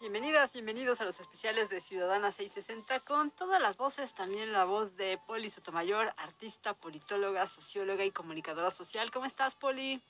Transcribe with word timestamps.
Bienvenidas, 0.00 0.52
bienvenidos 0.52 1.00
a 1.00 1.04
los 1.04 1.18
especiales 1.18 1.70
de 1.70 1.80
Ciudadana 1.80 2.30
660 2.30 3.00
con 3.00 3.32
todas 3.32 3.60
las 3.60 3.76
voces, 3.76 4.14
también 4.14 4.52
la 4.52 4.64
voz 4.64 4.94
de 4.96 5.18
Poli 5.26 5.50
Sotomayor, 5.50 6.14
artista, 6.16 6.72
politóloga, 6.72 7.48
socióloga 7.48 8.04
y 8.04 8.12
comunicadora 8.12 8.70
social. 8.70 9.10
¿Cómo 9.10 9.26
estás, 9.26 9.56
Poli? 9.56 10.00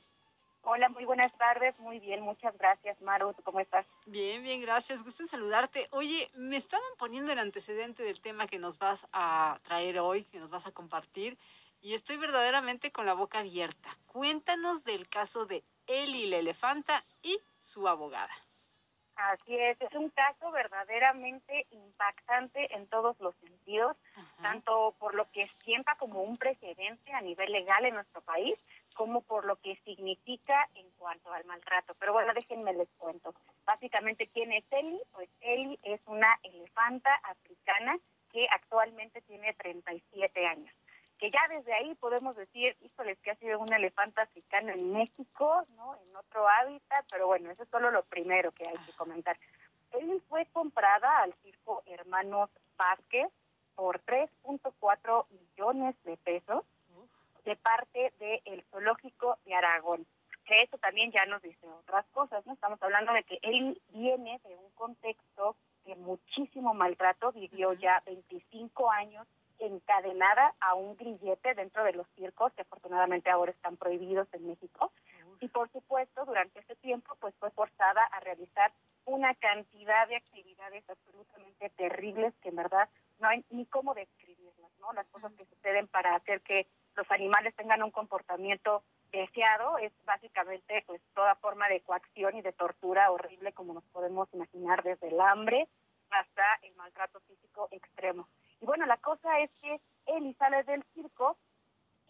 Hola, 0.61 0.91
muy 0.91 1.07
buenas 1.07 1.33
tardes. 1.39 1.79
Muy 1.79 2.01
bien, 2.01 2.21
muchas 2.21 2.57
gracias, 2.59 3.01
Maru. 3.01 3.35
¿Cómo 3.45 3.61
estás? 3.61 3.87
Bien, 4.05 4.43
bien, 4.43 4.61
gracias. 4.61 5.03
Gusto 5.03 5.23
en 5.23 5.29
saludarte. 5.31 5.89
Oye, 5.93 6.31
me 6.35 6.59
estaban 6.59 6.85
poniendo 6.99 7.33
el 7.33 7.39
antecedente 7.39 8.03
del 8.03 8.21
tema 8.21 8.47
que 8.47 8.59
nos 8.59 8.79
vas 8.79 9.07
a 9.15 9.59
traer 9.63 10.01
hoy, 10.01 10.25
que 10.25 10.39
nos 10.39 10.51
vas 10.51 10.67
a 10.67 10.73
compartir, 10.73 11.39
y 11.81 11.95
estoy 11.95 12.19
verdaderamente 12.19 12.93
con 12.93 13.07
la 13.07 13.15
boca 13.15 13.39
abierta. 13.39 13.97
Cuéntanos 14.07 14.85
del 14.85 15.09
caso 15.09 15.47
de 15.47 15.65
Eli 15.87 16.27
la 16.27 16.37
elefanta 16.37 17.07
y 17.23 17.41
su 17.63 17.89
abogada. 17.89 18.48
Así 19.19 19.59
es, 19.59 19.81
es 19.81 19.93
un 19.95 20.11
caso 20.11 20.53
verdaderamente 20.53 21.67
impactante 21.73 22.73
en 22.73 22.87
todos 22.87 23.19
los 23.19 23.35
sentidos, 23.37 23.97
tanto 24.41 24.95
por 25.01 25.17
lo 25.17 25.29
que 25.33 25.51
sienta 25.65 25.97
como 25.97 26.23
un 26.23 26.37
precedente 26.37 27.13
a 27.13 27.21
nivel 27.21 27.51
legal 27.51 27.85
en 27.85 27.95
nuestro 27.95 28.21
país, 28.21 28.57
como 28.95 29.23
por 29.23 29.45
lo 29.45 29.57
que 29.57 29.75
significa 29.85 30.69
en 30.77 30.89
cuanto 30.99 31.33
al 31.33 31.45
maltrato. 31.47 31.97
Pero 31.99 32.13
bueno, 32.13 32.33
déjenme 32.33 32.73
les 32.75 32.89
cuento. 32.97 33.35
Básicamente, 33.67 34.29
¿quién 34.29 34.53
es 34.53 34.65
Eli? 34.71 35.01
Pues 35.11 35.29
Eli 35.41 35.81
es 35.83 36.01
una 36.07 36.39
elefanta 36.45 37.13
africana 37.25 37.99
que 38.31 38.47
actualmente 38.53 39.21
tiene 39.23 39.53
37 39.55 40.47
años 40.47 40.73
que 41.19 41.31
ya 41.31 41.41
desde 41.49 41.75
ahí 41.75 41.95
podemos 41.97 42.37
decir, 42.37 42.77
híjoles, 42.81 43.19
que 43.21 43.33
ha 43.33 43.37
sido 43.37 43.59
un 43.59 43.73
elefante 43.73 44.21
africano 44.21 44.73
en 44.73 44.93
México, 44.93 45.65
¿no? 45.77 45.97
En 46.07 46.17
otro 46.17 46.49
hábitat, 46.49 47.05
pero 47.11 47.27
bueno, 47.27 47.51
eso 47.51 47.65
es 47.65 47.69
solo 47.69 47.91
lo 47.91 48.05
primero 48.05 48.53
que 48.53 48.67
hay 48.67 48.79
que 48.79 48.93
comentar. 48.93 49.37
Él 49.93 50.23
fue 50.29 50.47
comprada 50.47 51.23
al 51.23 51.35
circo 51.43 51.83
Hermanos 51.87 52.51
Vázquez 52.77 53.29
por 53.75 54.01
3.4 54.05 55.27
millones 55.31 55.97
de 56.05 56.17
pesos 56.19 56.65
de 57.45 57.57
parte 57.57 58.13
del 58.19 58.63
zoológico 58.71 59.39
de 59.45 59.55
Aragón. 59.55 60.07
Que 60.45 60.63
eso 60.63 60.79
también 60.79 61.11
ya 61.13 61.25
nos 61.27 61.43
dice 61.43 61.67
otras 61.67 62.07
cosas, 62.13 62.45
¿no? 62.47 62.53
Estamos 62.53 62.83
hablando 62.83 63.13
de 63.13 63.25
que 63.25 63.39
él 63.43 63.81
viene 63.89 64.41
de 64.45 64.57
un 64.57 64.71
contexto 64.73 65.57
de 65.85 65.97
muchísimo 65.97 66.75
maltrato, 66.75 67.33
vivió 67.33 67.73
ya 67.73 68.03
25 68.07 68.91
años 68.91 69.27
encadenada 69.59 70.55
a 70.61 70.75
un 70.75 70.97
grillete 70.97 71.55
dentro 71.55 71.85
de 71.85 71.93
los 71.93 72.07
circos, 72.17 72.53
que 72.55 72.63
afortunadamente 72.63 73.31
ahora 73.31 73.53
están 73.53 73.77
prohibidos 73.77 74.29
en 74.33 74.47
México. 74.47 74.93
Y 75.41 75.49
por 75.49 75.71
supuesto, 75.71 76.25
durante 76.25 76.61
ese 76.61 76.77
tiempo, 76.77 77.17
pues 77.21 77.35
fue 77.37 77.51
forzada 77.51 78.03
a 78.05 78.21
realizar 78.21 78.73
una 79.05 79.35
cantidad 79.35 80.07
de 80.09 80.17
actividades 80.17 80.89
absolutamente 80.89 81.71
terribles 81.71 82.35
que 82.43 82.51
en 82.51 82.57
verdad 82.57 82.89
no 83.19 83.29
hay 83.29 83.45
ni 83.51 83.67
cómo 83.67 83.95
describirlas, 83.95 84.71
¿no? 84.81 84.93
Las 84.93 85.07
cosas 85.09 85.33
que 85.35 85.47
suceden 85.47 85.89
para 85.89 86.15
hacer 86.15 86.41
que 86.43 86.67
los 86.95 87.11
animales 87.11 87.55
tengan 87.57 87.83
un 87.83 87.91
comportamiento 87.91 88.83
deseado 89.11 89.79
es 89.79 89.93
básicamente 90.05 90.85
pues 90.87 91.01
toda 91.15 91.35
forma 91.37 91.69
de 91.69 91.81
coacción 91.81 92.37
y 92.37 92.43
de 92.43 92.53
tortura 92.53 93.11
horrible 93.11 93.53
como 93.53 93.73
nos 93.73 93.85
podemos 93.85 94.29
imaginar 94.35 94.83
desde 94.83 95.09
el 95.09 95.21
hambre 95.21 95.69
hasta 96.11 96.43
el 96.63 96.75
maltrato 96.75 97.21
físico 97.21 97.69
extremo. 97.71 98.29
Y 98.61 98.67
bueno, 98.67 98.87
la 98.87 98.97
cosa 98.99 99.41
es 99.41 99.51
que 99.63 99.81
Eli 100.07 100.35
sale 100.35 100.63
del 100.65 100.83
circo 100.95 101.37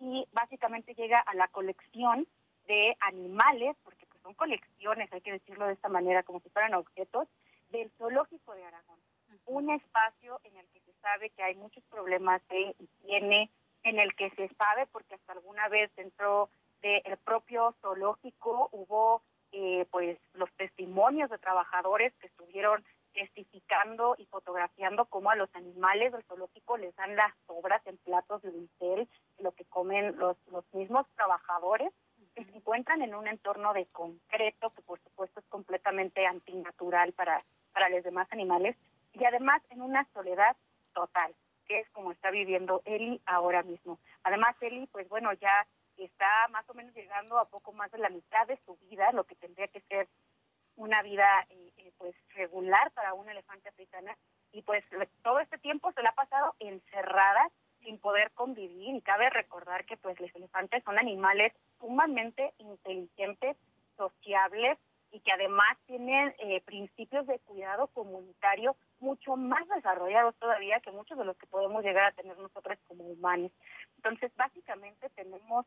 y 0.00 0.26
básicamente 0.32 0.94
llega 0.94 1.20
a 1.20 1.34
la 1.34 1.48
colección 1.48 2.26
de 2.66 2.96
animales, 3.00 3.76
porque 3.82 4.06
pues 4.06 4.22
son 4.22 4.34
colecciones, 4.34 5.12
hay 5.12 5.20
que 5.20 5.32
decirlo 5.32 5.66
de 5.66 5.72
esta 5.72 5.88
manera, 5.88 6.22
como 6.22 6.40
si 6.40 6.50
fueran 6.50 6.74
objetos, 6.74 7.28
del 7.70 7.90
zoológico 7.98 8.54
de 8.54 8.64
Aragón. 8.64 8.98
Un 9.46 9.70
espacio 9.70 10.40
en 10.44 10.56
el 10.56 10.66
que 10.68 10.80
se 10.80 10.92
sabe 11.00 11.30
que 11.30 11.42
hay 11.42 11.54
muchos 11.54 11.82
problemas 11.84 12.46
de 12.48 12.74
higiene, 12.78 13.50
en 13.84 13.98
el 13.98 14.14
que 14.14 14.30
se 14.30 14.48
sabe, 14.54 14.86
porque 14.86 15.14
hasta 15.14 15.32
alguna 15.32 15.68
vez 15.68 15.94
dentro 15.96 16.50
del 16.82 17.16
propio 17.24 17.74
zoológico 17.80 18.68
hubo 18.72 19.22
eh, 19.52 19.86
pues 19.90 20.18
los 20.34 20.52
testimonios 20.52 21.30
de 21.30 21.38
trabajadores 21.38 22.12
que 22.20 22.26
estuvieron 22.26 22.84
y 24.16 24.26
fotografiando 24.26 25.04
cómo 25.06 25.30
a 25.30 25.36
los 25.36 25.54
animales 25.54 26.12
del 26.12 26.24
zoológico 26.24 26.76
les 26.76 26.94
dan 26.96 27.14
las 27.16 27.32
sobras 27.46 27.86
en 27.86 27.98
platos 27.98 28.42
de 28.42 28.48
unicel, 28.48 29.08
lo 29.38 29.52
que 29.52 29.64
comen 29.66 30.16
los, 30.18 30.36
los 30.50 30.64
mismos 30.72 31.06
trabajadores, 31.14 31.92
que 32.34 32.44
se 32.44 32.56
encuentran 32.56 33.02
en 33.02 33.14
un 33.14 33.26
entorno 33.28 33.72
de 33.74 33.86
concreto, 33.86 34.70
que 34.70 34.82
por 34.82 35.00
supuesto 35.00 35.40
es 35.40 35.46
completamente 35.46 36.26
antinatural 36.26 37.12
para, 37.12 37.44
para 37.72 37.88
los 37.88 38.02
demás 38.02 38.26
animales, 38.30 38.76
y 39.12 39.24
además 39.24 39.62
en 39.70 39.82
una 39.82 40.06
soledad 40.14 40.56
total, 40.94 41.34
que 41.66 41.80
es 41.80 41.90
como 41.90 42.12
está 42.12 42.30
viviendo 42.30 42.82
Eli 42.84 43.20
ahora 43.26 43.62
mismo. 43.62 43.98
Además, 44.24 44.56
Eli, 44.60 44.86
pues 44.86 45.08
bueno, 45.08 45.32
ya 45.34 45.66
está 45.96 46.48
más 46.50 46.68
o 46.70 46.74
menos 46.74 46.94
llegando 46.94 47.38
a 47.38 47.48
poco 47.48 47.72
más 47.72 47.90
de 47.90 47.98
la 47.98 48.08
mitad 48.08 48.46
de 48.46 48.58
su 48.64 48.76
vida, 48.88 49.12
lo 49.12 49.24
que 49.24 49.34
tendría 49.34 49.68
que 49.68 49.80
ser 49.82 50.08
una 50.78 51.02
vida 51.02 51.26
eh, 51.50 51.72
eh, 51.76 51.92
pues 51.98 52.14
regular 52.34 52.90
para 52.92 53.12
una 53.14 53.32
elefante 53.32 53.68
africana 53.68 54.16
y 54.52 54.62
pues 54.62 54.84
todo 55.22 55.40
este 55.40 55.58
tiempo 55.58 55.92
se 55.92 56.02
la 56.02 56.10
ha 56.10 56.14
pasado 56.14 56.54
encerrada 56.60 57.50
sin 57.80 57.98
poder 57.98 58.30
convivir 58.32 58.94
y 58.94 59.02
cabe 59.02 59.28
recordar 59.30 59.84
que 59.84 59.96
pues 59.96 60.18
los 60.20 60.34
elefantes 60.34 60.82
son 60.84 60.98
animales 60.98 61.52
sumamente 61.80 62.54
inteligentes, 62.58 63.56
sociables 63.96 64.78
y 65.10 65.20
que 65.20 65.32
además 65.32 65.76
tienen 65.86 66.34
eh, 66.38 66.60
principios 66.62 67.26
de 67.26 67.38
cuidado 67.40 67.88
comunitario 67.88 68.76
mucho 69.00 69.36
más 69.36 69.66
desarrollados 69.68 70.34
todavía 70.36 70.80
que 70.80 70.90
muchos 70.90 71.18
de 71.18 71.24
los 71.24 71.36
que 71.36 71.46
podemos 71.46 71.82
llegar 71.82 72.06
a 72.06 72.12
tener 72.12 72.38
nosotros 72.38 72.78
como 72.86 73.04
humanos. 73.04 73.50
Entonces, 73.96 74.30
básicamente 74.36 75.08
tenemos 75.10 75.66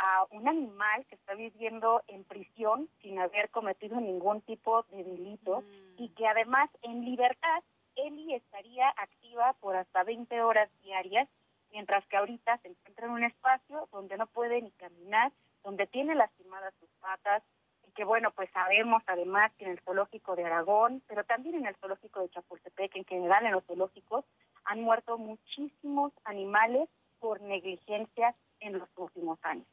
a 0.00 0.26
un 0.30 0.48
animal 0.48 1.04
que 1.06 1.14
está 1.14 1.34
viviendo 1.34 2.02
en 2.08 2.24
prisión 2.24 2.88
sin 3.02 3.18
haber 3.18 3.50
cometido 3.50 4.00
ningún 4.00 4.40
tipo 4.40 4.82
de 4.84 5.04
delito 5.04 5.62
y 5.98 6.08
que 6.10 6.26
además 6.26 6.70
en 6.82 7.04
libertad 7.04 7.62
Eli 7.96 8.34
estaría 8.34 8.88
activa 8.96 9.52
por 9.60 9.76
hasta 9.76 10.02
20 10.02 10.40
horas 10.42 10.70
diarias, 10.82 11.28
mientras 11.70 12.06
que 12.06 12.16
ahorita 12.16 12.56
se 12.58 12.68
encuentra 12.68 13.06
en 13.06 13.12
un 13.12 13.24
espacio 13.24 13.88
donde 13.92 14.16
no 14.16 14.26
puede 14.26 14.62
ni 14.62 14.70
caminar, 14.72 15.32
donde 15.62 15.86
tiene 15.86 16.14
lastimadas 16.14 16.72
sus 16.80 16.88
patas 17.00 17.42
y 17.86 17.92
que 17.92 18.04
bueno, 18.04 18.30
pues 18.30 18.48
sabemos 18.52 19.02
además 19.06 19.52
que 19.58 19.66
en 19.66 19.72
el 19.72 19.80
zoológico 19.80 20.34
de 20.34 20.46
Aragón, 20.46 21.02
pero 21.08 21.24
también 21.24 21.56
en 21.56 21.66
el 21.66 21.76
zoológico 21.76 22.20
de 22.20 22.30
Chapultepec, 22.30 22.96
en 22.96 23.04
general 23.04 23.44
en 23.44 23.52
los 23.52 23.64
zoológicos, 23.66 24.24
han 24.64 24.80
muerto 24.80 25.18
muchísimos 25.18 26.12
animales 26.24 26.88
por 27.18 27.42
negligencia 27.42 28.34
en 28.60 28.78
los 28.78 28.88
últimos 28.96 29.38
años. 29.42 29.66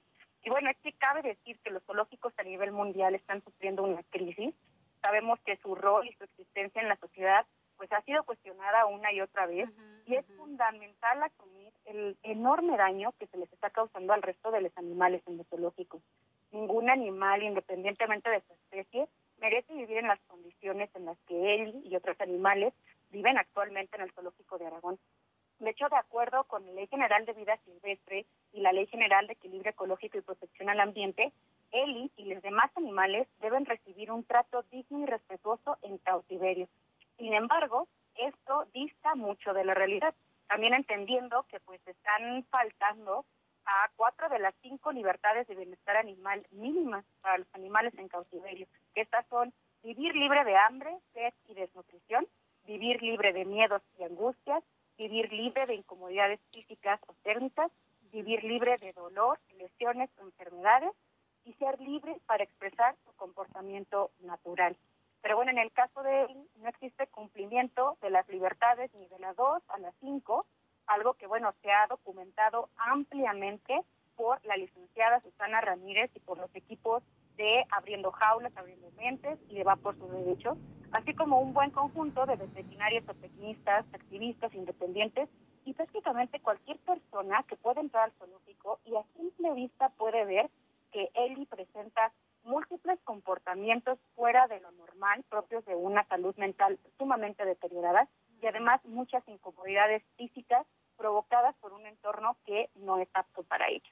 Y 0.48 0.50
bueno, 0.50 0.70
es 0.70 0.78
que 0.78 0.94
cabe 0.94 1.22
decir 1.24 1.60
que 1.60 1.72
los 1.72 1.84
zoológicos 1.84 2.32
a 2.38 2.44
nivel 2.44 2.72
mundial 2.72 3.14
están 3.16 3.44
sufriendo 3.44 3.84
una 3.84 4.02
crisis. 4.04 4.56
Sabemos 5.02 5.42
que 5.42 5.58
su 5.58 5.76
rol 5.76 6.08
y 6.08 6.14
su 6.14 6.24
existencia 6.24 6.82
en 6.82 6.88
la 6.88 6.96
sociedad 6.96 7.46
pues 7.76 7.92
ha 7.92 8.02
sido 8.04 8.24
cuestionada 8.24 8.86
una 8.86 9.12
y 9.12 9.20
otra 9.20 9.46
vez 9.46 9.70
y 10.06 10.16
es 10.16 10.26
fundamental 10.38 11.22
asumir 11.22 11.74
el 11.84 12.18
enorme 12.24 12.78
daño 12.78 13.12
que 13.20 13.28
se 13.28 13.38
les 13.38 13.52
está 13.52 13.72
causando 13.72 14.14
al 14.14 14.22
resto 14.22 14.50
de 14.52 14.62
los 14.62 14.72
animales 14.78 15.22
en 15.28 15.36
los 15.36 15.46
zoológicos. 15.48 16.02
Ningún 16.54 16.90
animal, 16.90 17.44
independientemente 17.44 18.30
de 18.30 18.40
su 18.40 18.54
especie, 18.54 19.10
merece 19.42 19.74
vivir 19.74 19.98
en 19.98 20.08
las 20.08 20.22
condiciones 20.28 20.90
en 20.96 21.08
las 21.08 21.18
que 21.28 21.56
él 21.56 21.82
y 21.84 21.94
otros 21.94 22.16
animales 22.22 22.74
viven 23.10 23.38
actualmente 23.38 23.98
en 23.98 24.04
el 24.04 24.14
zoológico 24.14 24.58
de 24.58 24.68
Aragón. 24.68 24.98
De 25.60 25.72
hecho, 25.72 25.90
de 25.90 25.96
acuerdo 25.96 26.44
con 26.44 26.66
la 26.66 26.72
Ley 26.72 26.88
General 26.88 27.26
de 27.26 27.34
Vida 27.34 27.58
Silvestre 27.66 28.26
y 28.54 28.62
la 28.62 28.72
Ley 28.72 28.86
General 28.88 29.26
de 29.26 29.34
Equilibrio 29.34 29.72
Ecológico 29.72 30.18
y 30.18 30.22
Protección 30.22 30.70
al 30.70 30.80
Ambiente, 30.80 31.34
Eli 31.72 32.12
y 32.16 32.26
los 32.26 32.44
demás 32.44 32.70
animales 32.76 33.28
deben 33.40 33.66
recibir 33.66 34.12
un 34.12 34.24
trato 34.24 34.64
digno 34.72 35.00
y 35.00 35.06
respetuoso 35.08 35.78
en 35.82 35.98
cautiverio. 35.98 36.68
Sin 37.18 37.34
embargo, 37.34 37.88
esto 38.16 38.66
dista 38.74 39.16
mucho 39.16 39.54
de 39.54 39.66
la 39.66 39.74
realidad, 39.74 40.14
también 40.48 40.76
entendiendo 40.76 41.46
que 41.50 41.60
pues 41.60 41.82
están 41.88 42.44
faltando 42.46 43.26
a 43.66 43.90
cuatro 43.96 44.30
de 44.30 44.40
las 44.40 44.54
cinco 44.62 44.92
libertades 44.92 45.48
de 45.48 45.56
bienestar 45.56 45.98
animal 45.98 46.46
mínimas 46.52 47.04
para 47.22 47.40
los 47.40 47.48
animales 47.54 47.94
en 47.98 48.08
cautiverio. 48.08 48.68
Estas 48.96 49.26
son 49.28 49.52
vivir 49.84 50.16
libre 50.16 50.44
de 50.46 50.56
hambre, 50.56 50.96
sed 51.14 51.34
y 51.48 51.54
desnutrición, 51.56 52.28
vivir 52.66 53.02
libre 53.02 53.34
de 53.34 53.44
miedos 53.46 53.82
y 54.00 54.04
angustias, 54.04 54.64
vivir 55.08 55.32
libre 55.32 55.66
de 55.66 55.76
incomodidades 55.76 56.40
físicas 56.52 57.00
o 57.08 57.14
térmicas, 57.24 57.72
vivir 58.12 58.44
libre 58.44 58.76
de 58.78 58.92
dolor, 58.92 59.40
lesiones 59.58 60.10
o 60.20 60.26
enfermedades 60.26 60.92
y 61.46 61.54
ser 61.54 61.80
libre 61.80 62.20
para 62.26 62.44
expresar 62.44 62.94
su 63.06 63.16
comportamiento 63.16 64.12
natural. 64.20 64.76
Pero 65.22 65.38
bueno, 65.38 65.52
en 65.52 65.60
el 65.60 65.72
caso 65.72 66.04
de 66.04 66.24
él 66.24 66.50
no 66.58 66.68
existe 66.68 67.08
cumplimiento 67.08 67.98
de 68.02 68.10
las 68.10 68.28
libertades 68.28 68.94
ni 68.96 69.08
de 69.08 69.20
las 69.20 69.36
2 69.38 69.64
a 69.70 69.80
las 69.80 69.96
5, 70.02 70.46
algo 70.88 71.14
que 71.14 71.28
bueno 71.28 71.54
se 71.62 71.72
ha 71.72 71.88
documentado 71.88 72.70
ampliamente 72.76 73.82
por 74.18 74.44
la 74.46 74.58
licenciada 74.58 75.22
Susana 75.22 75.62
Ramírez 75.62 76.12
y 76.16 76.20
por 76.20 76.38
los 76.38 76.54
equipos 76.54 77.02
de 77.38 77.64
Abriendo 77.72 78.12
Jaulas, 78.12 78.56
Abriendo 78.58 78.92
Mentes 78.98 79.40
y 79.48 79.56
de 79.56 79.64
Va 79.64 79.78
por 79.78 79.98
sus 79.98 80.12
Derechos, 80.12 80.58
así 80.92 81.14
como 81.14 81.40
un 81.40 81.54
buen 81.54 81.72
conjunto 81.72 82.26
de 82.26 82.36
veterinarios, 82.36 83.06
zootecnistas, 83.06 83.86
activistas, 83.94 84.54
independientes 84.54 85.30
y 85.66 85.74
prácticamente 85.74 86.40
cualquier 86.40 86.78
persona 86.80 87.44
que 87.44 87.58
pueda 87.58 87.82
entrar 87.82 88.06
al 88.06 88.12
zoológico 88.14 88.80
y 88.86 88.96
a 88.96 89.04
simple 89.16 89.54
vista 89.54 89.90
puede 89.90 90.26
ver 90.26 90.50
que 90.92 91.10
Eli 91.14 91.46
presenta 91.46 92.12
múltiples 92.44 93.00
comportamientos 93.04 94.00
fuera 94.16 94.48
de 94.48 94.60
lo 94.62 94.72
normal 94.72 95.24
propios 95.30 95.66
de 95.66 95.76
una 95.76 96.08
salud 96.08 96.36
mental 96.38 96.80
sumamente 96.98 97.44
deteriorada 97.46 98.08
y 98.42 98.48
además 98.48 98.84
muchas 98.86 99.28
incomodidades 99.28 100.04
físicas 100.16 100.66
provocadas 100.96 101.56
por 101.58 101.74
un 101.74 101.86
entorno 101.86 102.38
que 102.46 102.70
no 102.76 103.00
es 103.00 103.10
apto 103.14 103.44
para 103.44 103.68
ello. 103.68 103.92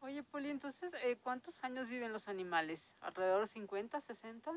Oye, 0.00 0.22
Poli, 0.22 0.50
entonces, 0.50 0.92
eh, 1.04 1.18
¿cuántos 1.22 1.62
años 1.62 1.88
viven 1.88 2.12
los 2.12 2.26
animales? 2.26 2.96
¿Alrededor 3.00 3.42
de 3.42 3.48
50, 3.48 4.00
60? 4.00 4.52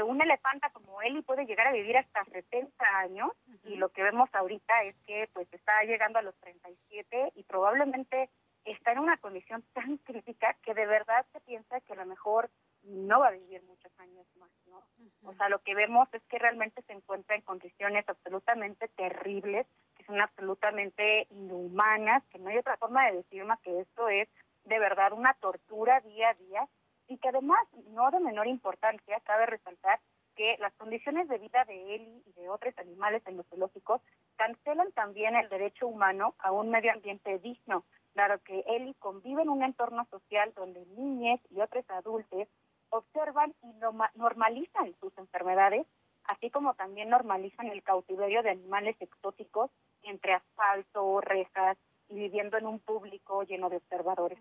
Eh, 0.00 0.02
un 0.02 0.20
elefanta 0.20 0.70
como 0.70 1.02
Eli 1.02 1.22
puede 1.22 1.44
llegar 1.44 1.68
a 1.68 1.72
vivir 1.72 1.96
hasta 1.96 2.24
70 2.24 2.84
años 2.98 3.30
y 3.64 3.76
lo 3.76 3.90
que 3.90 4.02
vemos 4.02 4.28
ahorita 4.32 4.82
es 4.84 4.96
que 5.06 5.28
pues 5.32 5.52
está 5.52 5.82
llegando 5.84 6.18
a 6.18 6.22
los 6.22 6.34
37 6.36 7.32
y 7.34 7.42
probablemente 7.44 8.30
está 8.64 8.92
en 8.92 9.00
una 9.00 9.16
condición 9.18 9.62
tan 9.74 9.98
crítica 9.98 10.56
que 10.62 10.74
de 10.74 10.86
verdad 10.86 11.26
se 11.32 11.40
piensa 11.40 11.80
que 11.80 11.92
a 11.92 11.96
lo 11.96 12.06
mejor 12.06 12.50
no 12.82 13.20
va 13.20 13.28
a 13.28 13.32
vivir 13.32 13.62
muchos 13.64 13.92
años 13.98 14.26
más, 14.38 14.50
¿no? 14.68 14.82
O 15.28 15.34
sea, 15.34 15.48
lo 15.50 15.58
que 15.58 15.74
vemos 15.74 16.08
es 16.12 16.22
que 16.24 16.38
realmente 16.38 16.82
se 16.82 16.94
encuentra 16.94 17.36
en 17.36 17.42
condiciones 17.42 18.08
absolutamente 18.08 18.88
terribles, 18.88 19.66
que 19.96 20.04
son 20.04 20.20
absolutamente 20.20 21.26
inhumanas, 21.30 22.24
que 22.30 22.38
no 22.38 22.48
hay 22.48 22.58
otra 22.58 22.78
forma 22.78 23.06
de 23.06 23.18
decir 23.18 23.44
más 23.44 23.60
que 23.60 23.80
esto 23.80 24.08
es 24.08 24.28
de 24.64 24.78
verdad 24.78 25.12
una 25.12 25.34
tortura 25.34 26.00
día 26.00 26.30
a 26.30 26.34
día 26.34 26.68
y 27.10 27.18
que 27.18 27.28
además, 27.28 27.58
no 27.88 28.08
de 28.12 28.20
menor 28.20 28.46
importancia, 28.46 29.20
cabe 29.24 29.44
resaltar 29.44 29.98
que 30.36 30.56
las 30.60 30.72
condiciones 30.74 31.28
de 31.28 31.38
vida 31.38 31.64
de 31.64 31.96
Eli 31.96 32.22
y 32.24 32.32
de 32.40 32.48
otros 32.48 32.72
animales 32.78 33.20
en 33.26 33.36
los 33.36 33.46
zoológicos 33.48 34.00
cancelan 34.36 34.92
también 34.92 35.34
el 35.34 35.48
derecho 35.48 35.88
humano 35.88 36.36
a 36.38 36.52
un 36.52 36.70
medio 36.70 36.92
ambiente 36.92 37.40
digno, 37.40 37.84
dado 38.14 38.38
que 38.44 38.60
Eli 38.60 38.94
convive 38.94 39.42
en 39.42 39.48
un 39.48 39.64
entorno 39.64 40.06
social 40.08 40.52
donde 40.54 40.86
niñas 40.96 41.40
y 41.50 41.60
otros 41.60 41.84
adultos 41.90 42.46
observan 42.90 43.54
y 43.60 43.72
normalizan 44.14 44.94
sus 45.00 45.12
enfermedades, 45.18 45.88
así 46.24 46.48
como 46.48 46.74
también 46.74 47.10
normalizan 47.10 47.66
el 47.66 47.82
cautiverio 47.82 48.44
de 48.44 48.50
animales 48.50 48.94
exóticos 49.00 49.72
entre 50.04 50.34
asfalto, 50.34 51.20
rejas 51.20 51.76
y 52.08 52.14
viviendo 52.14 52.56
en 52.56 52.66
un 52.66 52.78
público 52.78 53.42
lleno 53.42 53.68
de 53.68 53.78
observadores. 53.78 54.38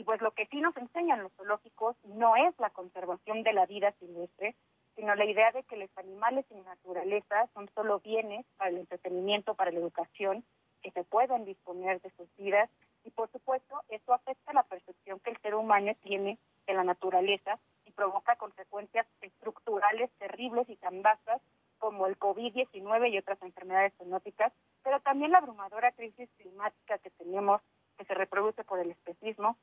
Y 0.00 0.04
pues 0.04 0.22
lo 0.22 0.30
que 0.30 0.46
sí 0.46 0.62
nos 0.62 0.74
enseñan 0.78 1.22
los 1.22 1.30
zoológicos 1.34 1.94
no 2.04 2.34
es 2.34 2.58
la 2.58 2.70
conservación 2.70 3.42
de 3.42 3.52
la 3.52 3.66
vida 3.66 3.92
silvestre, 4.00 4.56
sino 4.96 5.14
la 5.14 5.26
idea 5.26 5.52
de 5.52 5.62
que 5.64 5.76
los 5.76 5.90
animales 5.98 6.46
la 6.48 6.62
naturaleza 6.62 7.50
son 7.52 7.68
solo 7.74 8.00
bienes 8.00 8.46
para 8.56 8.70
el 8.70 8.78
entretenimiento, 8.78 9.56
para 9.56 9.70
la 9.70 9.78
educación, 9.78 10.42
que 10.82 10.90
se 10.92 11.04
pueden 11.04 11.44
disponer 11.44 12.00
de 12.00 12.10
sus 12.12 12.34
vidas. 12.38 12.70
Y 13.04 13.10
por 13.10 13.30
supuesto, 13.30 13.82
eso 13.90 14.14
afecta 14.14 14.54
la 14.54 14.62
percepción 14.62 15.20
que 15.20 15.32
el 15.32 15.38
ser 15.42 15.54
humano 15.54 15.92
tiene 16.00 16.38
de 16.66 16.72
la 16.72 16.82
naturaleza 16.82 17.58
y 17.84 17.90
provoca 17.90 18.36
consecuencias 18.36 19.06
estructurales 19.20 20.10
terribles 20.12 20.66
y 20.70 20.76
tan 20.76 21.02
vastas 21.02 21.42
como 21.76 22.06
el 22.06 22.18
COVID-19 22.18 23.10
y 23.10 23.18
otras 23.18 23.42
enfermedades 23.42 23.92
zoonóticas, 23.98 24.50
pero 24.82 25.00
también 25.00 25.32
la 25.32 25.38
abrumadora 25.38 25.92
crisis 25.92 26.30
climática 26.38 26.96
que 27.00 27.10
tenemos, 27.10 27.60
que 27.98 28.06
se 28.06 28.14
reproduce 28.14 28.64
por 28.64 28.80
el 28.80 28.92
especismo, 28.92 29.58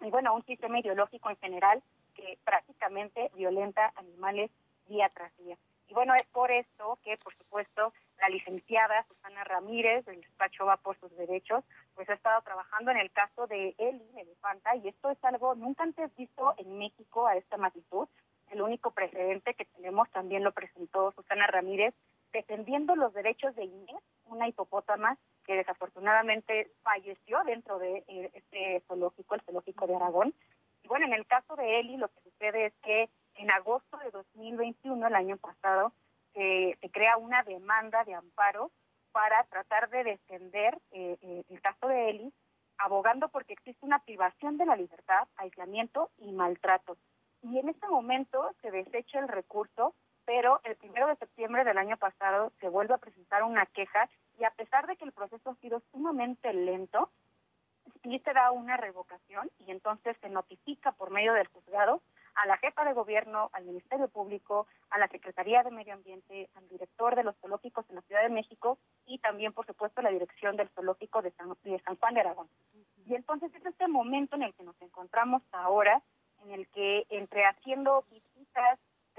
y 0.00 0.10
bueno, 0.10 0.34
un 0.34 0.44
sistema 0.44 0.78
ideológico 0.78 1.30
en 1.30 1.36
general 1.36 1.82
que 2.14 2.38
prácticamente 2.44 3.30
violenta 3.34 3.92
animales 3.96 4.50
día 4.88 5.08
tras 5.14 5.36
día. 5.38 5.56
Y 5.88 5.94
bueno, 5.94 6.14
es 6.14 6.26
por 6.28 6.50
esto 6.50 6.98
que, 7.02 7.16
por 7.16 7.34
supuesto, 7.34 7.92
la 8.20 8.28
licenciada 8.28 9.04
Susana 9.08 9.44
Ramírez 9.44 10.04
del 10.04 10.20
despacho 10.20 10.66
Va 10.66 10.76
por 10.76 10.98
sus 10.98 11.16
Derechos, 11.16 11.64
pues 11.94 12.08
ha 12.10 12.14
estado 12.14 12.42
trabajando 12.42 12.90
en 12.90 12.98
el 12.98 13.10
caso 13.10 13.46
de 13.46 13.74
Eli, 13.78 14.04
elefanta, 14.16 14.76
y 14.76 14.88
esto 14.88 15.10
es 15.10 15.24
algo 15.24 15.54
nunca 15.54 15.84
antes 15.84 16.14
visto 16.16 16.54
en 16.58 16.78
México 16.78 17.26
a 17.26 17.36
esta 17.36 17.56
magnitud. 17.56 18.08
El 18.50 18.62
único 18.62 18.90
precedente 18.90 19.54
que 19.54 19.66
tenemos 19.66 20.10
también 20.10 20.42
lo 20.42 20.52
presentó 20.52 21.12
Susana 21.12 21.46
Ramírez 21.46 21.94
defendiendo 22.38 22.94
los 22.94 23.12
derechos 23.12 23.54
de 23.56 23.64
Inés, 23.64 24.02
una 24.26 24.46
hipopótama 24.46 25.18
que 25.44 25.56
desafortunadamente 25.56 26.70
falleció 26.82 27.42
dentro 27.44 27.78
de 27.80 28.04
eh, 28.06 28.30
este 28.32 28.80
zoológico, 28.86 29.34
el 29.34 29.40
zoológico 29.42 29.86
de 29.86 29.96
Aragón. 29.96 30.34
Y 30.84 30.88
bueno, 30.88 31.06
en 31.06 31.14
el 31.14 31.26
caso 31.26 31.56
de 31.56 31.80
Eli 31.80 31.96
lo 31.96 32.08
que 32.08 32.20
sucede 32.20 32.66
es 32.66 32.74
que 32.82 33.08
en 33.34 33.50
agosto 33.50 33.96
de 33.98 34.10
2021, 34.10 35.06
el 35.06 35.14
año 35.14 35.36
pasado, 35.36 35.92
se 36.34 36.90
crea 36.92 37.16
una 37.16 37.42
demanda 37.42 38.04
de 38.04 38.14
amparo 38.14 38.70
para 39.10 39.42
tratar 39.44 39.90
de 39.90 40.04
defender 40.04 40.78
eh, 40.92 41.16
eh, 41.20 41.42
el 41.48 41.60
caso 41.60 41.88
de 41.88 42.10
Eli, 42.10 42.32
abogando 42.78 43.28
porque 43.28 43.54
existe 43.54 43.84
una 43.84 43.98
privación 44.04 44.56
de 44.56 44.66
la 44.66 44.76
libertad, 44.76 45.26
aislamiento 45.36 46.10
y 46.18 46.30
maltrato. 46.30 46.96
Y 47.42 47.58
en 47.58 47.68
este 47.68 47.88
momento 47.88 48.54
se 48.62 48.70
desecha 48.70 49.18
el 49.18 49.26
recurso 49.26 49.94
pero 50.28 50.60
el 50.64 50.76
primero 50.76 51.06
de 51.06 51.16
septiembre 51.16 51.64
del 51.64 51.78
año 51.78 51.96
pasado 51.96 52.52
se 52.60 52.68
vuelve 52.68 52.92
a 52.92 52.98
presentar 52.98 53.44
una 53.44 53.64
queja 53.64 54.10
y 54.38 54.44
a 54.44 54.50
pesar 54.50 54.86
de 54.86 54.94
que 54.96 55.06
el 55.06 55.12
proceso 55.12 55.48
ha 55.48 55.54
sido 55.54 55.80
sumamente 55.90 56.52
lento, 56.52 57.08
sí 58.02 58.18
se 58.18 58.34
da 58.34 58.50
una 58.50 58.76
revocación 58.76 59.50
y 59.60 59.70
entonces 59.70 60.18
se 60.20 60.28
notifica 60.28 60.92
por 60.92 61.10
medio 61.10 61.32
del 61.32 61.46
juzgado 61.46 62.02
a 62.34 62.46
la 62.46 62.58
jefa 62.58 62.84
de 62.84 62.92
gobierno, 62.92 63.48
al 63.54 63.64
Ministerio 63.64 64.06
Público, 64.08 64.66
a 64.90 64.98
la 64.98 65.08
Secretaría 65.08 65.62
de 65.62 65.70
Medio 65.70 65.94
Ambiente, 65.94 66.50
al 66.56 66.68
director 66.68 67.16
de 67.16 67.24
los 67.24 67.34
zoológicos 67.38 67.88
en 67.88 67.96
la 67.96 68.02
Ciudad 68.02 68.20
de 68.20 68.28
México 68.28 68.76
y 69.06 69.20
también, 69.20 69.54
por 69.54 69.64
supuesto, 69.64 70.00
a 70.00 70.04
la 70.04 70.10
dirección 70.10 70.56
del 70.56 70.68
zoológico 70.74 71.22
de 71.22 71.30
San, 71.30 71.56
de 71.64 71.80
San 71.80 71.96
Juan 71.96 72.12
de 72.12 72.20
Aragón. 72.20 72.50
Y 73.06 73.14
entonces 73.14 73.50
es 73.54 73.64
este 73.64 73.88
momento 73.88 74.36
en 74.36 74.42
el 74.42 74.52
que 74.52 74.62
nos 74.62 74.78
encontramos 74.82 75.40
ahora, 75.52 76.02
en 76.44 76.52
el 76.52 76.68
que 76.68 77.06
entre 77.08 77.46
haciendo 77.46 78.04
visitas 78.10 78.78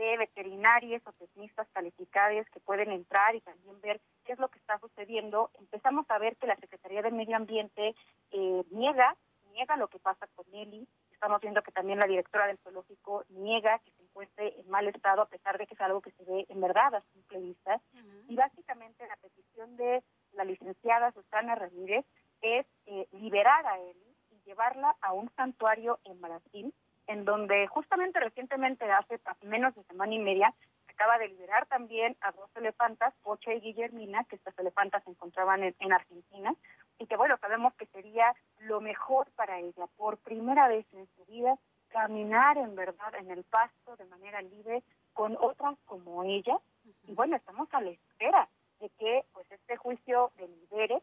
de 0.10 0.18
veterinarios 0.18 1.02
o 1.06 1.12
tecnistas 1.14 1.68
calificados 1.74 2.46
que 2.52 2.60
pueden 2.60 2.92
entrar 2.92 3.36
y 3.36 3.42
también 3.42 3.80
ver 3.82 4.02
qué 4.26 4.34
es 4.34 4.40
lo 4.40 4.50
que 4.50 4.60
está 4.60 4.80
sucediendo, 4.80 5.52
empezamos 5.60 6.06
a 6.10 6.18
ver 6.18 6.36
que 6.38 6.48
la 6.48 6.56
Secretaría 6.58 7.02
de 7.02 7.12
Medio 7.12 7.36
Ambiente 7.36 7.96
eh, 8.32 8.64
niega, 8.72 9.16
niega 9.54 9.78
lo 9.78 9.88
que 9.88 10.00
pasa 10.00 10.28
con 10.36 10.46
Eli. 10.54 10.88
Estamos 11.12 11.42
viendo 11.42 11.62
que 11.62 11.72
también 11.72 12.00
la 12.00 12.08
directora 12.08 12.48
del 12.48 12.58
zoológico 12.60 13.26
niega 13.30 13.80
que 13.80 13.92
se 13.92 14.04
encuentre 14.04 14.60
en 14.60 14.70
mal 14.70 14.88
estado, 14.88 15.22
a 15.22 15.28
pesar 15.28 15.58
de 15.58 15.68
que 15.68 15.74
es 15.74 15.82
algo 15.82 16.02
que 16.02 16.12
se 16.12 16.24
ve 16.24 16.46
en 16.50 16.62
verdad 16.62 16.96
a 16.96 17.02
simple 17.14 17.40
vista. 17.40 17.82
Y 18.28 18.36
básicamente 18.36 19.06
la 19.08 19.18
petición 19.18 19.76
de 19.76 20.04
la 20.34 20.44
licenciada 20.46 21.12
Susana 21.12 21.56
Ramírez 21.56 22.06
es 22.42 22.66
eh, 22.86 23.08
liberar 23.12 23.66
a 23.66 23.80
Eli 23.80 24.16
y 24.32 24.40
llevarla 24.46 24.96
a 25.02 25.14
un 25.14 25.30
santuario 25.36 26.00
en 26.06 26.22
Brasil 26.22 26.74
en 27.10 27.26
donde 27.26 27.66
justamente 27.68 28.20
recientemente, 28.20 28.86
hace 28.92 29.20
menos 29.42 29.74
de 29.74 29.84
semana 29.86 30.14
y 30.14 30.20
media, 30.20 30.54
se 30.86 30.92
acaba 30.92 31.18
de 31.18 31.28
liberar 31.30 31.66
también 31.66 32.16
a 32.22 32.32
dos 32.32 32.56
elefantas, 32.56 33.16
Pocha 33.24 33.52
y 33.52 33.62
Guillermina, 33.62 34.26
que 34.26 34.36
estas 34.36 34.58
elefantas 34.60 35.04
se 35.04 35.10
encontraban 35.10 35.64
en, 35.64 35.92
Argentina, 35.92 36.54
y 37.00 37.08
que 37.08 37.18
bueno, 37.18 37.36
sabemos 37.42 37.74
que 37.74 37.88
sería 37.88 38.36
lo 38.60 38.80
mejor 38.80 39.28
para 39.32 39.60
ella, 39.60 39.88
por 39.98 40.20
primera 40.20 40.68
vez 40.68 40.86
en 40.94 41.08
su 41.16 41.26
vida, 41.26 41.58
caminar 41.88 42.60
en 42.60 42.76
verdad 42.76 43.16
en 43.16 43.32
el 43.32 43.44
pasto 43.44 43.96
de 43.96 44.06
manera 44.06 44.44
libre 44.44 44.84
con 45.14 45.36
otras 45.42 45.80
como 45.86 46.24
ella. 46.24 46.60
Y 47.08 47.16
bueno, 47.16 47.38
estamos 47.38 47.68
a 47.74 47.82
la 47.82 47.90
espera 47.90 48.48
de 48.80 48.90
que 49.00 49.26
pues 49.34 49.52
este 49.52 49.78
juicio 49.78 50.32
delibere 50.38 51.02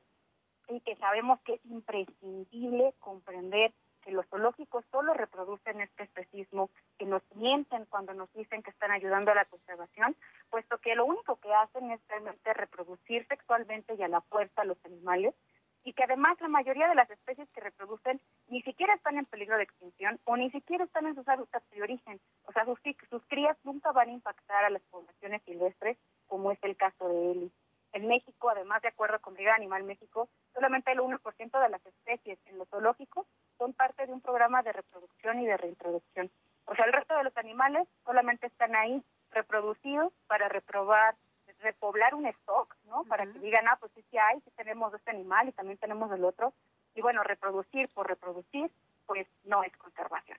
y 0.69 0.79
que 0.83 0.95
sabemos 0.97 1.41
que 1.41 1.55
es 1.55 1.65
imprescindible 1.65 2.95
comprender 3.01 3.73
que 4.07 4.13
los 4.13 4.25
zoológicos 4.29 4.85
solo 4.93 5.15
reproducen 5.15 5.81
este 5.81 6.05
especismo, 6.05 6.71
que 6.97 7.07
nos 7.07 7.23
mienten 7.35 7.87
cuando 7.87 8.15
nos 8.15 8.33
dicen 8.35 8.63
que 8.63 8.71
están 8.71 8.93
ayudando 8.93 9.33
a 9.33 9.35
la 9.35 9.47
conservación, 9.47 10.15
puesto 10.49 10.79
que 10.79 10.95
lo 10.95 11.05
único 11.05 11.35
que 11.41 11.53
hacen 11.53 11.91
es 11.91 12.01
realmente 12.07 12.55
reproducir 12.55 13.27
sexualmente 13.27 13.97
y 13.97 14.03
a 14.05 14.09
la 14.09 14.21
fuerza 14.21 14.63
a 14.63 14.65
los 14.65 14.79
animales, 14.85 15.35
y 15.83 15.93
que 15.93 16.05
además 16.05 16.41
la 16.41 16.47
mayoría 16.49 16.87
de 16.89 16.95
las 16.95 17.11
especies 17.11 17.49
que 17.51 17.61
reproducen 17.61 18.21
ni 18.47 18.63
siquiera 18.63 18.95
están 18.95 19.19
en 19.19 19.25
peligro 19.25 19.57
de 19.57 19.65
extinción 19.65 20.21
o 20.25 20.37
ni 20.37 20.51
siquiera 20.53 20.85
están 20.85 21.07
en 21.07 21.17
sus 21.17 21.27
hábitats 21.27 21.69
de 21.71 21.83
origen. 21.83 22.21
O 22.45 22.53
sea, 22.53 22.65
sus, 22.65 22.79
sus 23.11 23.27
crías 23.27 23.57
nunca 23.65 23.91
van 23.91 24.09
a 24.09 24.13
impactar 24.13 24.65
a 24.65 24.71
las 24.71 24.83
poblaciones 24.83 25.43
silvestres, 25.43 25.97
como 26.29 26.53
es 26.53 26.59
el 26.63 26.77
caso 26.77 27.09
de 27.09 27.33
Eli. 27.33 27.53
En 27.97 28.09
México, 28.09 28.51
además, 28.51 28.83
de 28.83 28.89
acuerdo 28.89 29.19
con 29.21 29.33
Liga 29.37 29.55
Animal 29.55 29.83
México, 29.83 30.29
solamente 30.53 30.93
el 30.93 30.99
1% 30.99 31.63
de 31.63 31.69
las 31.71 31.87
especies 31.87 32.39
en 32.45 32.59
los 32.59 32.69
zoológicos 32.69 33.27
son 33.57 33.73
parte 33.73 34.07
de 34.07 34.13
un 34.13 34.21
programa 34.21 34.63
de 34.63 34.75
reproducción 34.75 35.41
y 35.41 35.47
de 35.47 35.57
reintroducción. 35.57 36.31
O 36.67 36.75
sea, 36.75 36.85
el 36.85 36.93
resto 36.93 37.17
de 37.17 37.25
los 37.25 37.35
animales 37.39 37.89
solamente 38.05 38.49
están 38.49 38.77
ahí 38.77 39.03
reproducidos 39.31 40.13
para 40.27 40.47
reprobar, 40.51 41.17
repoblar 41.61 42.15
un 42.15 42.27
stock, 42.27 42.77
¿no? 42.85 43.05
Para 43.05 43.25
que 43.25 43.39
digan, 43.39 43.67
ah, 43.67 43.79
pues 43.81 43.91
sí, 43.95 44.05
sí 44.11 44.19
hay, 44.19 44.43
sí 44.43 44.51
tenemos 44.57 44.93
este 44.93 45.13
animal 45.13 45.49
y 45.49 45.53
también 45.53 45.79
tenemos 45.79 46.13
el 46.13 46.23
otro. 46.23 46.53
Y 46.95 47.01
bueno, 47.01 47.23
reproducir 47.23 47.89
por 47.95 48.07
reproducir, 48.09 48.71
pues 49.07 49.27
no 49.45 49.63
es 49.63 49.75
conservación. 49.79 50.37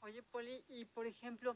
Oye, 0.00 0.22
Poli, 0.22 0.64
y 0.68 0.86
por 0.86 1.06
ejemplo, 1.06 1.54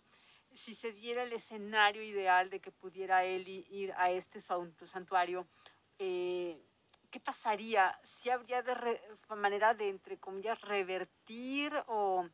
si 0.53 0.75
se 0.75 0.93
diera 0.93 1.23
el 1.23 1.33
escenario 1.33 2.03
ideal 2.03 2.51
de 2.51 2.61
que 2.61 2.71
pudiera 2.71 3.25
Eli 3.25 3.67
ir 3.71 3.93
a 3.97 4.11
este 4.11 4.41
santuario, 4.41 5.47
eh, 5.99 6.61
¿qué 7.11 7.21
pasaría? 7.21 7.99
¿Si 8.05 8.31
habría 8.31 8.63
de 8.63 9.01
manera 9.37 9.75
de, 9.75 9.89
entre 9.89 10.19
comillas, 10.19 10.61
revertir 10.63 11.73
o 11.87 12.29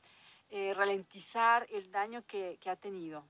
eh, 0.50 0.75
ralentizar 0.75 1.66
el 1.71 1.90
daño 1.90 2.25
que, 2.26 2.59
que 2.61 2.71
ha 2.71 2.76
tenido? 2.76 3.25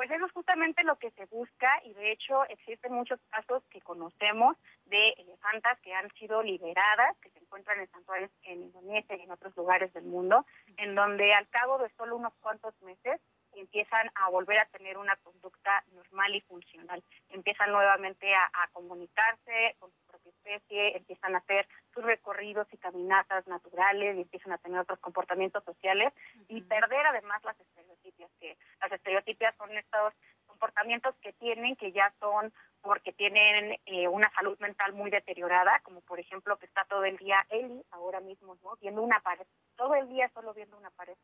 Pues 0.00 0.10
eso 0.10 0.24
es 0.24 0.32
justamente 0.32 0.82
lo 0.84 0.96
que 0.96 1.10
se 1.10 1.26
busca 1.26 1.68
y 1.84 1.92
de 1.92 2.12
hecho 2.12 2.44
existen 2.48 2.94
muchos 2.94 3.20
casos 3.28 3.62
que 3.68 3.82
conocemos 3.82 4.56
de 4.86 5.10
elefantas 5.10 5.78
que 5.80 5.92
han 5.92 6.10
sido 6.14 6.42
liberadas, 6.42 7.18
que 7.18 7.28
se 7.28 7.38
encuentran 7.38 7.80
en 7.80 7.90
santuarios 7.90 8.30
en 8.44 8.62
Indonesia 8.62 9.16
y 9.16 9.22
en 9.22 9.30
otros 9.30 9.54
lugares 9.56 9.92
del 9.92 10.04
mundo, 10.04 10.46
en 10.78 10.94
donde 10.94 11.34
al 11.34 11.46
cabo 11.48 11.76
de 11.76 11.90
solo 11.98 12.16
unos 12.16 12.32
cuantos 12.40 12.72
meses 12.80 13.20
empiezan 13.54 14.10
a 14.14 14.28
volver 14.30 14.58
a 14.58 14.66
tener 14.66 14.98
una 14.98 15.16
conducta 15.16 15.84
normal 15.92 16.34
y 16.34 16.40
funcional. 16.42 17.02
Empiezan 17.28 17.70
nuevamente 17.72 18.34
a, 18.34 18.50
comunicarse 18.72 19.76
con 19.78 19.90
su 19.90 20.06
propia 20.06 20.30
especie, 20.30 20.96
empiezan 20.96 21.34
a 21.34 21.38
hacer 21.38 21.68
sus 21.92 22.04
recorridos 22.04 22.66
y 22.72 22.78
caminatas 22.78 23.46
naturales 23.46 24.16
y 24.16 24.22
empiezan 24.22 24.52
a 24.52 24.58
tener 24.58 24.80
otros 24.80 24.98
comportamientos 25.00 25.64
sociales 25.64 26.12
y 26.48 26.62
perder 26.62 27.06
además 27.06 27.42
las 27.44 27.58
estereotipias, 27.60 28.30
que 28.40 28.56
las 28.80 28.92
estereotipias 28.92 29.54
son 29.56 29.76
estos 29.76 30.14
comportamientos 30.46 31.14
que 31.22 31.32
tienen 31.34 31.76
que 31.76 31.92
ya 31.92 32.12
son 32.20 32.52
porque 32.82 33.12
tienen 33.12 33.78
eh, 33.86 34.08
una 34.08 34.30
salud 34.32 34.58
mental 34.58 34.92
muy 34.94 35.10
deteriorada, 35.10 35.80
como 35.82 36.00
por 36.02 36.18
ejemplo 36.18 36.58
que 36.58 36.66
está 36.66 36.84
todo 36.84 37.04
el 37.04 37.16
día 37.16 37.44
Eli, 37.50 37.84
ahora 37.90 38.20
mismo, 38.20 38.56
¿no? 38.62 38.76
Viendo 38.80 39.02
una 39.02 39.20
pared, 39.20 39.46
todo 39.76 39.94
el 39.94 40.08
día 40.08 40.30
solo 40.32 40.54
viendo 40.54 40.76
una 40.76 40.90
pared 40.90 41.16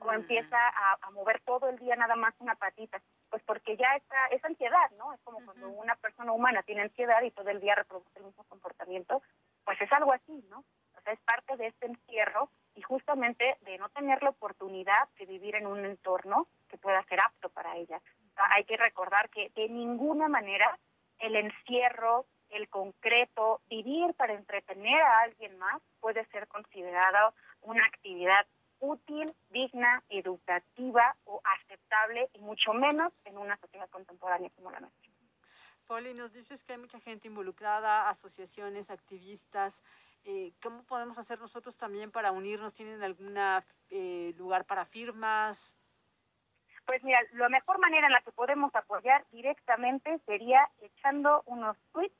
o 0.00 0.12
empieza 0.12 0.56
a, 0.56 1.10
mover 1.10 1.40
todo 1.40 1.68
el 1.68 1.78
día 1.78 1.96
nada 1.96 2.16
más 2.16 2.34
una 2.40 2.54
patita, 2.56 3.00
pues 3.30 3.42
porque 3.44 3.76
ya 3.76 3.94
está, 3.96 4.26
es 4.30 4.44
ansiedad, 4.44 4.90
¿no? 4.98 5.12
Es 5.12 5.20
como 5.22 5.44
cuando 5.44 5.68
una 5.70 5.94
persona 5.96 6.32
humana 6.32 6.62
tiene 6.62 6.82
ansiedad 6.82 7.22
y 7.22 7.30
todo 7.30 7.50
el 7.50 7.60
día 7.60 7.74
reproduce 7.74 8.18
el 8.18 8.24
mismo 8.26 8.44
comportamiento, 8.44 9.22
pues 9.64 9.80
es 9.80 9.92
algo 9.92 10.12
así, 10.12 10.44
¿no? 10.50 10.64
O 10.96 11.00
sea, 11.02 11.12
es 11.12 11.20
parte 11.20 11.56
de 11.56 11.68
este 11.68 11.86
encierro 11.86 12.50
y 12.74 12.82
justamente 12.82 13.56
de 13.62 13.78
no 13.78 13.88
tener 13.90 14.22
la 14.22 14.30
oportunidad 14.30 15.08
de 15.18 15.26
vivir 15.26 15.54
en 15.54 15.66
un 15.66 15.84
entorno 15.84 16.48
que 16.68 16.78
pueda 16.78 17.02
ser 17.04 17.20
apto 17.20 17.48
para 17.50 17.76
ella. 17.76 18.00
hay 18.36 18.64
que 18.64 18.76
recordar 18.76 19.30
que 19.30 19.50
de 19.54 19.68
ninguna 19.68 20.28
manera 20.28 20.78
el 21.20 21.36
encierro, 21.36 22.26
el 22.50 22.68
concreto, 22.68 23.60
vivir 23.68 24.14
para 24.14 24.34
entretener 24.34 25.00
a 25.00 25.20
alguien 25.20 25.56
más 25.58 25.80
puede 26.00 26.24
ser 26.26 26.48
considerado 26.48 27.34
una 27.62 27.84
actividad 27.86 28.46
útil, 28.84 29.34
digna, 29.50 30.02
educativa 30.08 31.16
o 31.24 31.40
aceptable 31.44 32.28
y 32.34 32.38
mucho 32.40 32.72
menos 32.72 33.12
en 33.24 33.38
una 33.38 33.56
sociedad 33.56 33.88
contemporánea 33.90 34.50
como 34.56 34.70
la 34.70 34.80
nuestra. 34.80 35.10
Poli, 35.86 36.14
nos 36.14 36.32
dices 36.32 36.62
que 36.64 36.72
hay 36.72 36.78
mucha 36.78 37.00
gente 37.00 37.28
involucrada, 37.28 38.08
asociaciones, 38.08 38.90
activistas. 38.90 39.82
Eh, 40.24 40.52
¿Cómo 40.62 40.82
podemos 40.84 41.18
hacer 41.18 41.38
nosotros 41.38 41.76
también 41.76 42.10
para 42.10 42.32
unirnos? 42.32 42.72
¿Tienen 42.72 43.02
algún 43.02 43.36
eh, 43.90 44.32
lugar 44.38 44.64
para 44.64 44.86
firmas? 44.86 45.74
Pues 46.86 47.02
mira, 47.02 47.18
la 47.32 47.48
mejor 47.48 47.78
manera 47.78 48.06
en 48.06 48.12
la 48.12 48.20
que 48.22 48.32
podemos 48.32 48.74
apoyar 48.74 49.24
directamente 49.30 50.18
sería 50.26 50.70
echando 50.80 51.42
unos 51.46 51.76
tweets, 51.92 52.14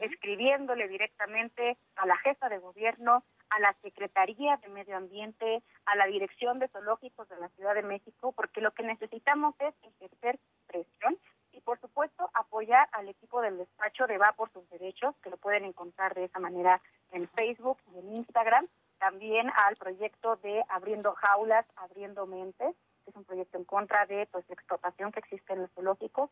escribiéndole 0.00 0.88
directamente 0.88 1.76
a 1.96 2.06
la 2.06 2.16
jefa 2.18 2.48
de 2.48 2.58
gobierno, 2.58 3.24
a 3.50 3.60
la 3.60 3.74
Secretaría 3.82 4.56
de 4.58 4.68
Medio 4.68 4.96
Ambiente, 4.96 5.62
a 5.86 5.96
la 5.96 6.06
Dirección 6.06 6.58
de 6.58 6.68
Zoológicos 6.68 7.28
de 7.28 7.36
la 7.36 7.48
Ciudad 7.50 7.74
de 7.74 7.82
México, 7.82 8.32
porque 8.32 8.60
lo 8.60 8.72
que 8.72 8.82
necesitamos 8.82 9.54
es 9.60 9.74
ejercer 9.82 10.38
presión 10.66 11.18
y, 11.52 11.60
por 11.60 11.80
supuesto, 11.80 12.30
apoyar 12.34 12.88
al 12.92 13.08
equipo 13.08 13.40
del 13.40 13.58
despacho 13.58 14.06
de 14.06 14.18
Va 14.18 14.32
por 14.32 14.50
sus 14.52 14.68
Derechos, 14.70 15.14
que 15.22 15.30
lo 15.30 15.36
pueden 15.36 15.64
encontrar 15.64 16.14
de 16.14 16.24
esa 16.24 16.38
manera 16.38 16.80
en 17.12 17.28
Facebook 17.30 17.78
y 17.92 17.98
en 17.98 18.16
Instagram, 18.16 18.68
también 18.98 19.50
al 19.66 19.76
proyecto 19.76 20.36
de 20.36 20.64
Abriendo 20.68 21.14
Jaulas, 21.14 21.66
Abriendo 21.76 22.26
Mentes, 22.26 22.74
que 23.04 23.10
es 23.10 23.16
un 23.16 23.24
proyecto 23.24 23.58
en 23.58 23.64
contra 23.64 24.06
de 24.06 24.26
pues, 24.26 24.44
la 24.48 24.54
explotación 24.54 25.12
que 25.12 25.20
existe 25.20 25.52
en 25.52 25.62
los 25.62 25.70
zoológicos. 25.72 26.30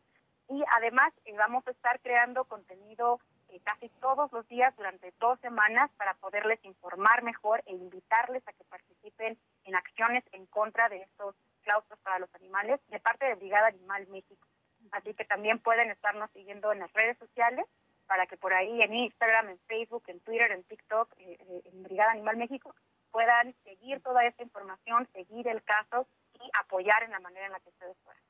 Y 0.49 0.63
además 0.77 1.13
eh, 1.25 1.35
vamos 1.37 1.65
a 1.67 1.71
estar 1.71 1.99
creando 1.99 2.45
contenido 2.45 3.19
eh, 3.49 3.59
casi 3.63 3.89
todos 4.01 4.31
los 4.31 4.47
días 4.47 4.75
durante 4.75 5.13
dos 5.19 5.39
semanas 5.39 5.89
para 5.97 6.13
poderles 6.15 6.63
informar 6.63 7.23
mejor 7.23 7.63
e 7.65 7.73
invitarles 7.73 8.47
a 8.47 8.53
que 8.53 8.63
participen 8.65 9.37
en 9.63 9.75
acciones 9.75 10.23
en 10.31 10.45
contra 10.47 10.89
de 10.89 11.01
estos 11.01 11.35
claustros 11.63 11.99
para 11.99 12.19
los 12.19 12.33
animales 12.35 12.79
de 12.87 12.99
parte 12.99 13.25
de 13.25 13.35
Brigada 13.35 13.67
Animal 13.67 14.07
México. 14.07 14.47
Así 14.91 15.13
que 15.13 15.25
también 15.25 15.59
pueden 15.59 15.91
estarnos 15.91 16.31
siguiendo 16.31 16.71
en 16.71 16.79
las 16.79 16.93
redes 16.93 17.17
sociales 17.17 17.65
para 18.07 18.25
que 18.25 18.37
por 18.37 18.53
ahí 18.53 18.81
en 18.81 18.93
Instagram, 18.93 19.49
en 19.49 19.59
Facebook, 19.59 20.03
en 20.07 20.19
Twitter, 20.21 20.51
en 20.51 20.63
TikTok, 20.63 21.13
eh, 21.17 21.37
eh, 21.39 21.61
en 21.65 21.83
Brigada 21.83 22.11
Animal 22.11 22.37
México, 22.37 22.73
puedan 23.11 23.53
seguir 23.63 24.01
toda 24.01 24.25
esta 24.25 24.43
información, 24.43 25.07
seguir 25.13 25.47
el 25.47 25.63
caso 25.63 26.07
y 26.33 26.49
apoyar 26.59 27.03
en 27.03 27.11
la 27.11 27.19
manera 27.19 27.45
en 27.47 27.51
la 27.51 27.59
que 27.59 27.69
ustedes 27.69 27.97
puedan. 28.03 28.21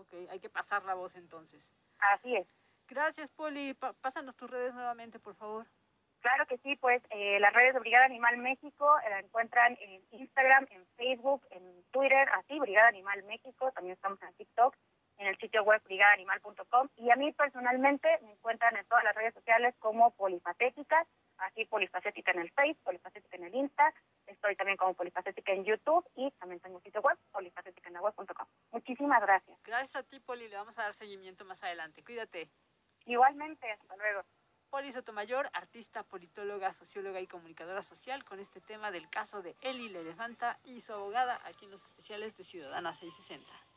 Ok, 0.00 0.30
hay 0.30 0.40
que 0.40 0.48
pasar 0.48 0.84
la 0.84 0.94
voz 0.94 1.16
entonces. 1.16 1.62
Así 1.98 2.36
es. 2.36 2.46
Gracias, 2.90 3.30
Poli. 3.36 3.74
pásanos 4.00 4.36
tus 4.36 4.50
redes 4.50 4.74
nuevamente, 4.74 5.20
por 5.20 5.36
favor. 5.36 5.66
Claro 6.20 6.44
que 6.46 6.58
sí, 6.58 6.76
pues 6.76 7.00
eh, 7.10 7.38
las 7.40 7.54
redes 7.54 7.72
de 7.72 7.80
Brigada 7.80 8.04
Animal 8.04 8.36
México 8.38 8.98
eh, 8.98 9.10
la 9.10 9.20
encuentran 9.20 9.78
en 9.80 10.02
Instagram, 10.10 10.66
en 10.70 10.84
Facebook, 10.96 11.46
en 11.50 11.84
Twitter, 11.92 12.28
así, 12.34 12.58
Brigada 12.58 12.88
Animal 12.88 13.22
México, 13.24 13.72
también 13.72 13.94
estamos 13.94 14.20
en 14.22 14.34
TikTok, 14.34 14.76
en 15.16 15.28
el 15.28 15.38
sitio 15.38 15.62
web 15.62 15.80
brigadaanimal.com 15.84 16.88
y 16.96 17.10
a 17.10 17.16
mí 17.16 17.32
personalmente 17.32 18.08
me 18.22 18.32
encuentran 18.32 18.76
en 18.76 18.84
todas 18.86 19.04
las 19.04 19.14
redes 19.14 19.34
sociales 19.34 19.74
como 19.78 20.10
Polifacética, 20.12 21.06
así 21.38 21.64
Polifacética 21.66 22.32
en 22.32 22.40
el 22.40 22.50
Facebook, 22.50 22.82
Polifacética 22.84 23.36
en 23.36 23.44
el 23.44 23.54
Insta, 23.54 23.94
estoy 24.26 24.56
también 24.56 24.76
como 24.76 24.94
Polifacética 24.94 25.52
en 25.52 25.64
YouTube 25.64 26.06
y 26.16 26.30
también 26.32 26.60
tengo 26.60 26.80
sitio 26.80 27.00
web, 27.02 27.16
polifacética.com. 27.32 28.46
Muchísimas 28.72 29.22
gracias. 29.22 29.58
Gracias 29.62 29.96
a 29.96 30.02
ti, 30.02 30.20
Poli, 30.20 30.48
le 30.48 30.56
vamos 30.56 30.76
a 30.78 30.82
dar 30.82 30.94
seguimiento 30.94 31.44
más 31.44 31.62
adelante. 31.62 32.02
Cuídate. 32.02 32.50
Igualmente, 33.06 33.70
hasta 33.70 33.96
luego. 33.96 34.24
Poli 34.70 34.92
Sotomayor, 34.92 35.50
artista, 35.52 36.04
politóloga, 36.04 36.72
socióloga 36.72 37.20
y 37.20 37.26
comunicadora 37.26 37.82
social, 37.82 38.24
con 38.24 38.38
este 38.38 38.60
tema 38.60 38.92
del 38.92 39.10
caso 39.10 39.42
de 39.42 39.56
Eli 39.62 39.88
Elefanta 39.88 40.60
y 40.64 40.80
su 40.80 40.92
abogada 40.92 41.40
aquí 41.44 41.64
en 41.64 41.72
los 41.72 41.82
especiales 41.82 42.36
de 42.36 42.44
Ciudadana 42.44 42.94
660. 42.94 43.69